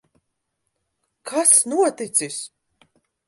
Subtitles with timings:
[1.27, 2.39] Kas noticis?